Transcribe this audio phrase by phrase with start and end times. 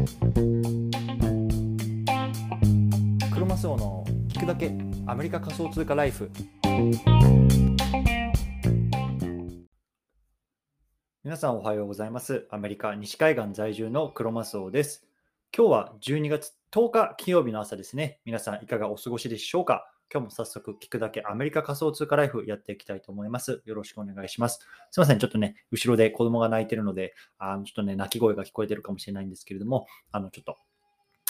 [0.00, 0.06] ク
[3.38, 4.72] ロマスオの聞くだけ
[5.06, 6.30] アメリカ仮想通貨ライフ。
[11.22, 12.46] 皆さんおはようございます。
[12.50, 15.06] アメリカ西海岸在住のクロマスオです。
[15.54, 18.20] 今日は12月10日金曜日の朝ですね。
[18.24, 19.92] 皆さんいかがお過ごしでしょうか？
[20.12, 23.62] 今日も早速聞くだけアメリカ仮想通貨ライフやっていきたいと思います。
[23.64, 24.58] よろしくお願いします。
[24.90, 30.56] すいません、ちょっとね、後ろで子供が泣いてるので、あのちょっとね、泣き声が聞こえてるかもしれないんですけれども、あのちょっと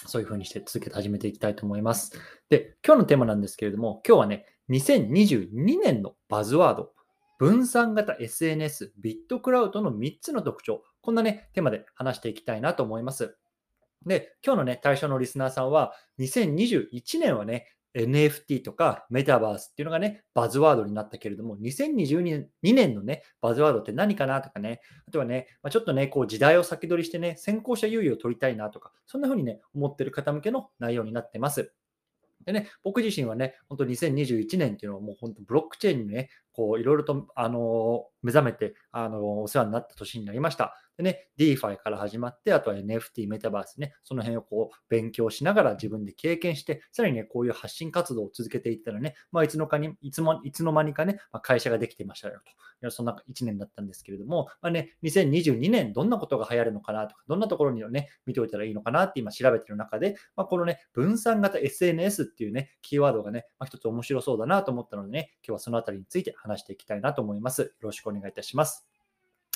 [0.07, 2.19] そういう風にして続けて始めていきたいと思います。
[2.49, 6.93] で、今日のテーマなんですけれども、今日はね、2022年のバズワード、
[7.39, 13.37] 分散型 SNS、ビットクラウドの3つの特徴、こんなね、テーマで話していきたいなと思います。
[14.07, 31.73] で、今日のね、対象のリスナーさんは、2021年はね、NFT とかメタバースっていうのがね、バズワードになったけれども、2022年のね、バズワードって何かなとかね、あとはね、まあ、ちょっとね、こう時代を先取りしてね、先行者優位を取りたいなとか、そんな風にね、思ってる方向けの内容になってます。
[32.45, 40.75] でね、僕自身はね、本当2021年っていうのはもう本当ブロックチェーンにね、こういろいろと、あの目覚めて、あのお世話になった年になりました。
[41.01, 52.41] でね、DeFi から始まって、あとは NFT、メタバースね、その辺をこう勉強しながら自分で経験して、さらにね、こういう発信活動を続けていったらね、まあ、いつのかにいつもいつの間にかね、まあ、会社ができていましたよ
[52.83, 52.91] と。
[52.91, 67.63] そんな1年だったんですけれども、まあね、2022年どんなことが流行るのかなとか、どんなところにね、見ておいたらいいのかなって今調べてる中で、まあ、このね、分散型 SNS っていうね、キーワードがね、まあ、一つ面白そうだなと思ったのでね、今日はそのあたりについて話していきたいなと思います。
[67.63, 68.90] よろしくお願いいたします。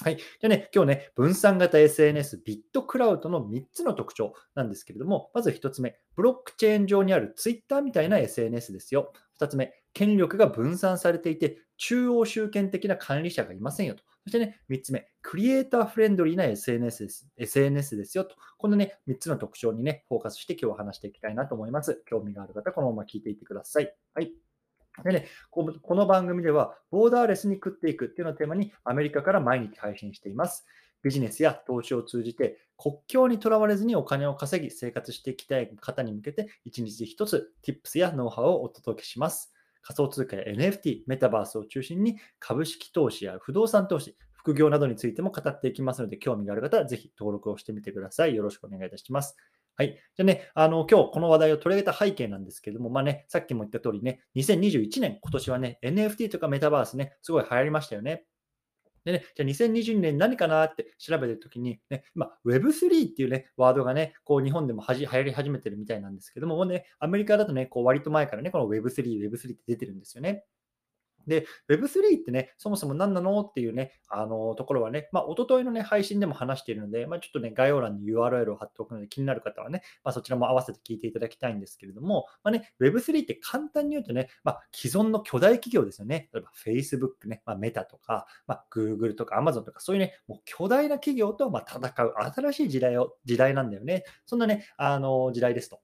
[0.02, 0.16] はい。
[0.16, 9.12] じゃあね、今日ね、分散型 SNS、ビットクラウドの3つの特徴なんですけれども、まず1つ目、ブロックチェーン上にある Twitter みたいな SNS ですよ。
[9.38, 14.02] 2つ目、権力が分散されていて、中央集権的な管理者がいませんよと。
[14.24, 17.28] そしてね、3つ目、クリエイターフレンドリーな SNS です。
[17.36, 18.34] SNS ですよと。
[18.58, 22.02] このね、3つの特徴にね、フォーカスして今日は話していきたいなと思います。
[22.06, 23.94] 興味がある方、このまま聞いていってください。
[24.12, 24.43] はい。
[25.02, 30.64] でね、この番組では、ボーダーレスに食っていくっていうのをテーマに、アメリカから毎日配信しています。
[31.02, 39.52] ビジネスや投資を通じて、国境にとらわれずにお金を稼ぎ、生活していきたい方に向けて、一日一つ、Tips やノウハウをお届けします。
[39.82, 48.34] 仮想通貨や NFT、メタバースを中心に、株式投資や不動産投資、副業などについても語っていきますので、興味がある方はぜひ登録をしてみてください。
[48.34, 49.36] よろしくお願いいたします。
[49.76, 49.98] はい。
[50.14, 58.24] じゃあね、あの、今日この話題を取り上げた背景なんですけども、まあね、さっきも言った通りね、2021年、今年はね、NFT とかメタバースね、すごい流行りましたよね。
[59.04, 70.44] でね、じゃあ2022年何かなって調べてるときに、ね、今 Web3 っていうね、ワードがね、こう日本でもはじ流行り始めてるみたいなんですけども、もうね、アメリカだとね、こう割と前からね、この Web3、Web3 って出てるんですよね。
[71.26, 86.28] で、Web3 ってね、そもそも何なのっていうね、あのところはね、まあ、おとといのね、配信でも話しているので、まあ、ちょっとね、概要欄に URL を貼っておくので、気になる方はね、まあ、そちらも合わせて聞いていただきたいんですけれども、まあね、Web3 って簡単に言うとね、まあ、既存の巨大企業ですよね。
[86.32, 94.04] 例えば Facebook ね、まあ、メタとか、まあ、Google とか Amazon とか、そういうね、もう巨大な企業とま戦う新しい時代を、時代なんだよね。
[94.26, 95.80] そんなね、あの時代ですと。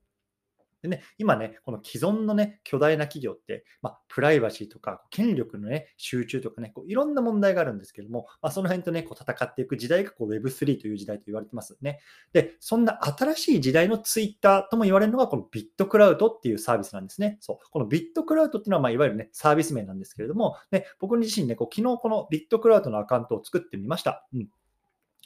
[0.83, 12.01] でね、今ね、この既存のね、巨大な企業って、まあ、プライバシーとか、権力のね、集中とかね、こういろんな問題があるんですけども、まあ、その辺とね、こう戦っていく時代がこう Web3 という時代と言われてますね。
[12.33, 17.39] で、そんな新しい時代のツイッターとも言われるのが、このビットクラウトっていうサービスなんですね。
[17.41, 17.59] そう。
[17.71, 24.27] このビットクラウトっていうのは、まあ、いわゆるね、サービス名なんですけれども、ね、僕自身ね、こう昨日このビットクラウトのアカウントを作ってみました。
[24.33, 24.49] うん。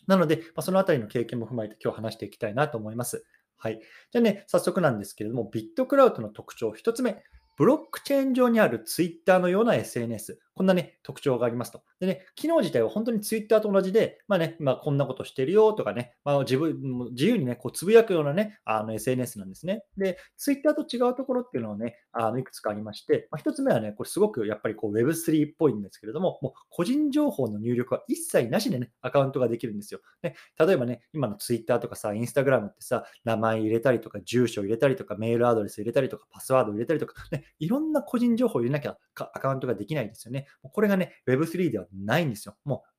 [0.07, 3.25] なので、まあ、そのあたりの経験も踏まえて今日話していきたいなと思います。
[3.65, 3.81] はい。
[4.11, 7.23] じゃあね、早速なんですけれども、ビットクラウドの特徴1つ目。
[7.57, 10.41] ブロックチェーン上にあるツイッターのような SNS。
[10.55, 11.83] こんなね、特徴がありますと。
[11.99, 19.85] でね、機能自体は本当にツイッターと同じで、まあね、まあ、こんなことしてるよとかね、まあ、自分、自由にね、こうつぶやくようなね、あの SNS なんですね。
[19.97, 30.01] で、ツイッターと違うところっていうのはね、あのいくつかありまして、まあ、1つ目はね、これすごくやっぱりこう Web3 っぽいんですけれども、もう個人情報の入力は一切なしでね、アカウントができるんですよ。
[30.23, 40.47] ね、例えばね、今のツイッターとかさ、インスタグラムってさ、名前入れたりとか、住所入れたりとか、メールアドレス入れたりとか、パスワード入れたりとか、ね、いろんな個人情報を入れなきゃアカウントができないんですよね。
[40.63, 42.57] これがね、Web3 ではないんですよ。
[42.65, 42.95] もう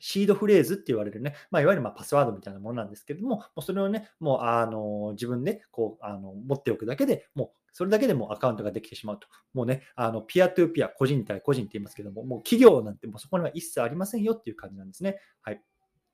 [0.00, 9.26] シードフレーズって言われるね、まあ、いわゆるまパスワードみたいなものなんですけれども、もうそれをね、もうあの自分でこうあの持っておくだけでもうそれだけでもアカウントができてしまうと。
[9.52, 15.18] もうね、あのピアトゥーピア、個人対個人って言いますけども、もう企業なんてもうそこには一切ありませんよっていう感じなんですね。
[15.42, 15.60] はい。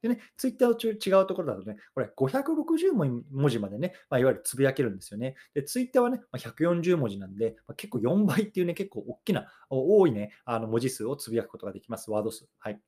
[0.02, 5.34] でね、ツイッターと違うところだとね、これ560文字までね、まあ、いわゆるつぶやけるんですよね。
[5.54, 12.48] で、ツイッターはね、まあ、140文字なんで、まあ、結構4倍っていうね、結構大きな、多いね、あの文字数をつぶやくことができます、ワード数。
[12.58, 12.80] はい。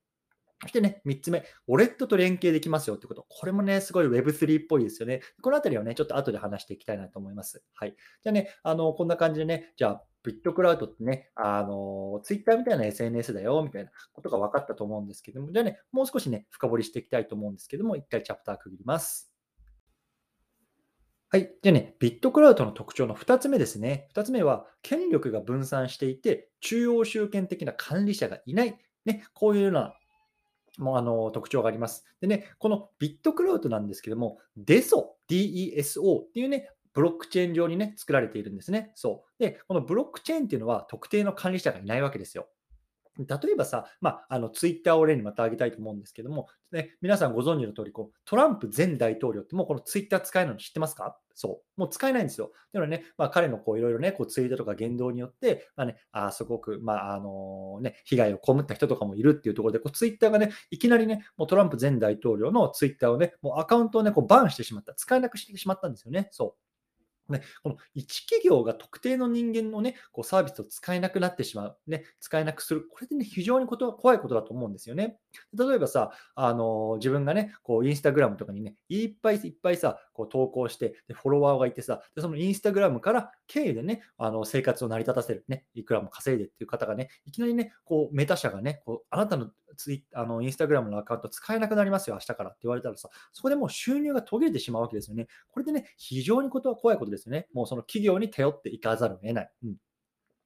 [0.62, 3.26] そしてね、3つ目、ウォレットと連携できますよってこと。
[3.28, 5.20] これもね、すごい Web3 っぽいですよね。
[5.42, 7.64] このあたりはね、ちょっと後で話していきたいなと思います。
[7.74, 7.96] はい。
[8.22, 19.32] じゃあね、あの、こんな感じでね、じゃあ、ビットクラウドってね、あの、ツイッターみたいな SNS だよ、みたいなことが分かったと思うんですけども、じゃあね、もう少しね、深掘りしていきたいと思うんですけども、一回チャプター区切ります。
[21.28, 21.50] はい。
[21.62, 24.08] じゃあね、ビットクラウドの特徴の2つ目ですね。
[24.14, 28.78] 2つ目は、権力が分散していて、中央集権的な管理者がいない。
[29.04, 29.94] ね、こういうような
[30.78, 32.04] もあの特徴があります。
[32.20, 38.92] でね、このビットクラウドなんですけども、DESO、DESO っていうね、ブロックチェーン上にね、作られているんですね。
[38.94, 39.42] そう。
[39.42, 42.48] で、このブロックチェーンっていうのは特定の管理者がいないわけですよ。
[43.18, 51.18] 例えばさ、まあ、あのツイッターを例にまた挙げたいと思うんですけども、ね、皆さんご存知の通りこり、トランプ前大統領ってもうこのツイッター使えるの知ってますか？
[51.34, 51.80] そう。
[51.80, 52.52] もう使えないんですよ。
[52.72, 64.94] だからね、まあ、彼のこういろいろね、こうツイートとか言動によって、まあね、あすごく、まあ、あのね、被害を被った人とかもいるっていうところで、こうツイッターがね、いきなりね、もうトランプ前大統領のツイッターをね、もうアカウントをね、こうバンしてしまった。
[64.94, 66.28] 使えなくしてしまったんですよね。
[66.30, 66.62] そう。
[67.32, 75.18] ね、この一企業が特定の人間のね、こうサービスを使えなくなってしまう、ね、使えなくする、これでね、非常にこと怖いことだと思うんですよね。
[75.54, 95.28] 例えばさ、あの自分がね、こうインスタグラムとかにね、いっぱいいっぱいさ、こう投稿して、でフォロワーがいてさ、でそのインスタグラムから経由でね、あの生活を成り立たせる、ね、いくらも稼いでっていう方がね、いきなりね、こうメタ社がね、こうあなたのツイあのインスタグラムのアカウント使えなくなりますよ、明日からって言われたらさ、そこでもう収入が途切れてしまうわけですよね。
[95.50, 97.48] これでね、非常にことは怖いことですよね。
[97.52, 99.50] もうその企業に頼っていかざるを得ない。
[99.64, 99.76] うん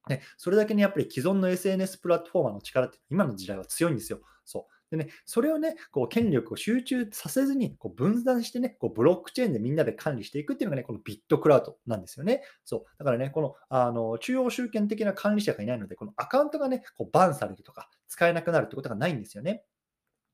[0.09, 4.19] ね、それだけにやっぱり既存の SNS プラットフォーマーの力って今の時代は強いんですよ。
[4.45, 4.77] そう。
[4.89, 12.41] でね、それをね、こう権力を集中させずにこう分断してね、こうブロックチェーンでみんなで管理していくっていうのがね、このビットクラウドなんですよね。
[12.63, 12.83] そう。
[12.97, 19.63] だからね、このあの中央集権的な管理者がいないので、このアカウントがね、こうバンされるとか、使えなくなるってことがないんですよね。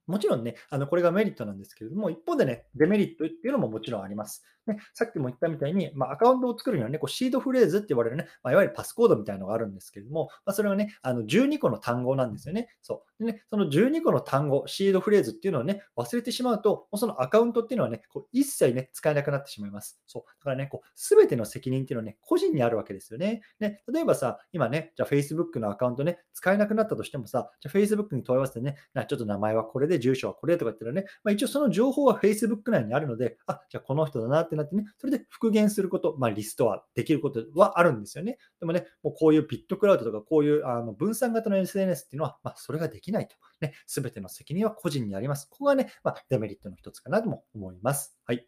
[0.07, 4.43] もちろんね、あのこれがメリットなんですけれども、一方でね、デメリットっていうのももちろんあります。
[4.67, 12.69] ね、さっきも言ったみたいに、まあ、アカウントを作るにはね、こうシードフレーズって言われるね、まあ、いわゆるパスコードみたいなのがあるんですけれども、まあ、それはね、あの12個の単語なんですよね。
[12.81, 13.43] そうでね。
[13.49, 20.01] その12個の単語、シードフレーズっていうのをね、忘れてしまうと、そのアカウントっていうのはね、こう一切ね、使えなくなってしまいます。
[20.07, 20.23] そう。
[20.39, 23.41] だからね、こう、すべての責任っていうのはね、個人にあるわけですよね。
[23.59, 28.77] ね、例えばさ、今ね、じゃあ Facebook のアカウントね、使えなくなったとしてもさ、じゃあ Facebook に問い合わせてね、
[29.07, 38.37] ちょっと名前はこれで、で住所はこれとか言ったらね、まあ、一応その情報は Facebook 内にあるので、あ、じゃあこの人だなってなってね、それで復元すること、まあ、リストはできることはあるんですよね。
[38.59, 43.35] でもね、もうこういうビットクラウドとか、こういうあの分散型の SNS っていうのは、まあ、それができないと。
[43.61, 45.47] ね、すべての責任は個人にあります。
[45.49, 48.17] ここがね、まあ、デメリットの一つかなとも思います。
[48.25, 48.47] はい。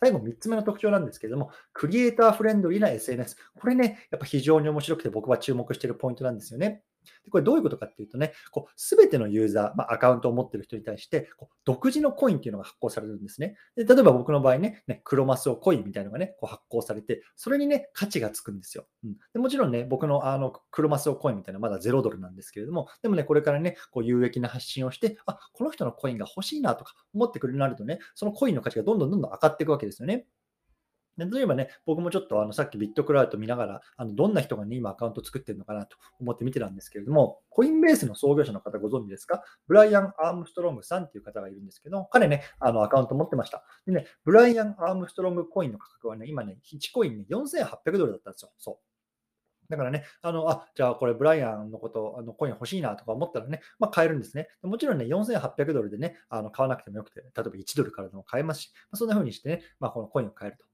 [0.00, 3.36] 最後3つ目の特徴なんですけれども、クリエイターフレンドリーな SNS。
[3.58, 6.82] これね、やっぱ非常に面白くて僕は注目しているポイントなんですよね。
[7.24, 8.32] でこれどういうことかっていうとね、
[8.76, 13.56] すべてのユーザー、まあ、アカウントを持ってる人に対して、こう独自のコインっていうのが発行されるんですね。
[13.76, 18.86] で例えば僕の場合ね、ねクロマスオコインみたいなのがね、こう発行されて、それにね、価値がつくんですよ。
[19.04, 30.26] うん、でもちろんね、僕のあのクロマスオコインみたいなのはまだ0ドルなんですけれども、でもね、これからね、こう有益な発信をして、あ、この人のコインが欲しいなとか思ってくれるようになるとね、そのコインの価値がどんどんどんどん上がっていくわけですよね。
[31.16, 39.42] で例えばね、僕もちょっとあのさっきビットクラウド見ながら、あのどんな人が、ね、今アカウント作ってるのかなと思って見てたんですけれども、コインベースの創業者の方ご存知ですか？
[39.68, 43.64] ブライアン・アームストロングさんっていう方がいるんですけど、彼ね、あのアカウント持ってました。
[43.86, 48.50] でね、ブライアン・アームストロングコインの価格はね、今ね、1コインね、4800ドルだったんですよ。
[48.58, 48.76] そう。
[49.70, 54.48] だからね、あの、あ、じゃあこれブライアンのこと、あのコイン欲しいなとか思ったらね、まあ買えるんですね。
[54.62, 60.66] もちろんね、4800ドルでね、あの買わなくてもよくて、例えば1ドルからでも買えますし、まあ、そんな風にしてね、まあこのコインを買えると。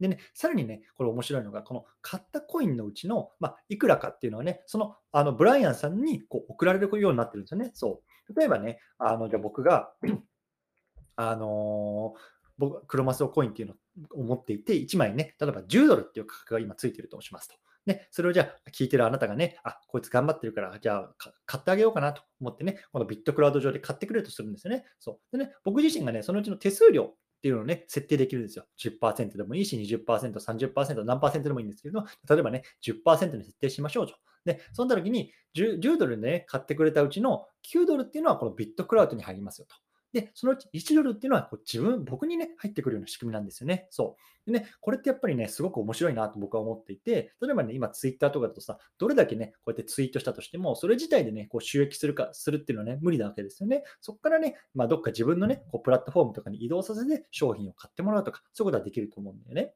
[0.00, 7.70] でね、さらにね、これ面白いのが、この買ったコインのうちの、まあ、いくらかっていうのはね、そのあのブライアンさんにこう送られるようになってるんですよね。
[7.74, 8.38] そう。
[8.38, 9.92] 例えばね、あのじゃあ僕が、
[11.16, 12.20] あのー、
[12.58, 13.74] 僕、クロマスオコインっていうの
[14.14, 17.54] を持っていて、1枚ね、例えば10ドルっていう価格が今ついてるとしますと。
[17.86, 21.14] ね、それをじゃあ聞いてるあなたがね、あ、こいつ頑張ってるから、じゃあ
[21.44, 24.84] 買ってあげようかなと思ってね、このビットクラウド上で買ってくれるとするんですよね。
[24.98, 25.38] そう。
[25.38, 28.64] でね、僕自身がね、そのうちの手数料っていうのをね、設定できるんですよ。
[28.78, 34.14] 10%でもいいし、20%、30%、何でもいいんですけど、例えばね、10%に設定しましょうと。
[34.46, 39.76] で、その時に 10, 10ドルでね、買ってくれたうちの9ドルっていうのはこのビットクラウドに入りますよと。
[40.14, 43.88] で、そのうち1ドルっていうのはこう自分、僕にね、入ってくるような仕組みなんですよね。
[43.90, 44.16] そ
[44.46, 44.50] う。
[44.52, 53.82] でね、これってやっぱりね、すごく面白いなと僕は思っていて、例えばね、今ツイッターとかだとさ、どれだけね、こうやってツイートしたとしても、それ自体でね、こう収益するか、するっていうのはね、無理なわけですよね。
[54.00, 59.74] そこからね、まあ、どっか自分のね、こうプラットフォームとかに移動させて商品を買ってもらうとか、そういうことはできると思うんだよね。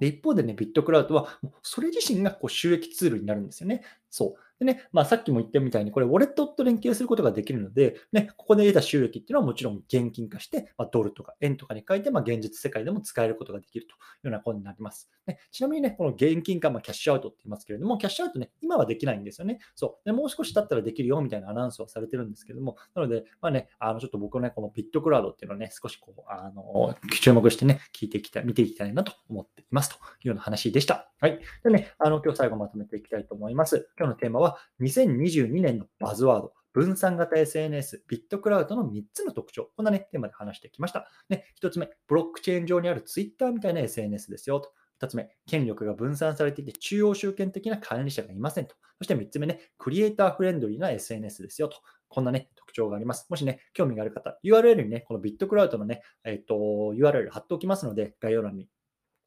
[0.00, 3.82] で、一方でね、ビットクラウドは、それ自身がこう収益ツールになるんですよね。
[4.10, 4.45] そう。
[4.58, 15.10] でね、まあ、さっきも言ったみたいに、これ、ウォレットと連携することができるので、ね、ここで得た収益っていうのはもちろん現金化して、まあ、ドルとか円とかに変えて、まあ、現実世界でも使えることができるというようなことになります。
[15.26, 19.58] ね、ちなみにね、この現金化、まあ、キャッシュアウトって言いますけれども、キャッシュアウトね、今はできないんですよね。
[19.74, 20.06] そう。
[20.06, 31.10] でもう少し経ったらできるよみたいなアナウンスはされてるんですけども、なので、まあね、あのちょっと僕のね、このビットクラウドっていうのをね、少しこう、あの注目してね、聞いていきたい、見ていきたいなと思っていますというような話でした。
[31.18, 31.40] はい。
[31.64, 33.88] でね、あの今日最後まとめていきたいと思います。
[33.98, 36.52] 今日のテーマは、は2022年のバズワード。
[36.72, 39.70] 分散型 SNS、ビットクラウドの3つの特徴。
[39.76, 41.08] こんなね、テーマで話してきました。
[41.30, 44.70] ね、1つ目、ブロックチェーン上にある Twitter みたいな SNS ですよと。
[45.00, 48.74] 2つ目、権力が分散されていて中央集権的な管理者がいませんと。
[48.98, 51.78] そして3つ目ね、クリエイターフレンドリーな SNS ですよと。
[52.08, 53.26] こんなね、特徴があります。
[53.30, 56.54] もしね、興味がある方、URL にね、このビットクラウドのね、えっ、ー、と、
[56.94, 58.68] URL 貼っておきますので、概要欄に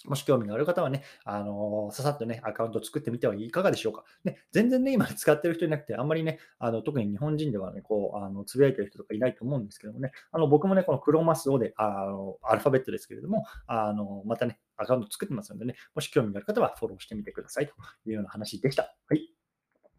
[0.05, 4.05] もし興味がある方はね、あのささっとね、アカウント作ってみてはいかがでしょうか。
[4.23, 17.73] ね、全然ね、今使ってる人いなくて、あんまりね、あの特に日本人ではね、こう、あのつぶやいてる人とかいないと思うんですけどもね、あの僕もね、このクロマスオで、あのアルファベットですけれども、あのまたね、アカウント作ってますのでね、もし興味がある方はフォローしてみてくださいと
[18.05, 18.95] いうような話でした。
[19.07, 19.29] はい。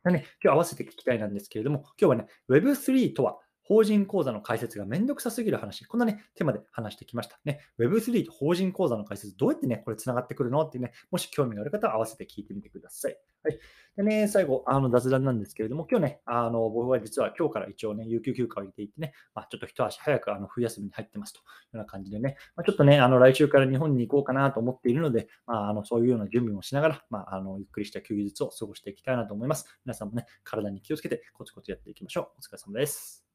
[0.04, 3.38] でね、今日合わせて聞きたいなんですけれども、今日はね、Web3 とは
[3.71, 7.39] 法人口座の開設がめんどくさすぎる話、こんなね、テーマで話してきました。
[7.45, 13.17] ね、Web3 と法人口座の開設、どうやってね、これ繋がってくるのってね、もし興味がある方は合わせて聞いてみてください。
[13.45, 13.61] はい。
[13.97, 29.65] でね、最後、あの雑談なんですけれども、今日ね、あの僕は実は今日から一応ね、有給休暇を入れていってね、まあ、ちょっと一足早くあの冬休みに入ってますというような感じでね、まあ、ちょっとね、あの来週から日本に行こうかなと思っているので、まあ、あのそういうような準備もしながら、まあ、あのゆっくりした休日を過ごしていきたいなと思います。
[29.85, 32.25] 皆さんもね、体に気をつけてコツコツやっていきましょう。
[32.39, 33.30] お疲れ様です。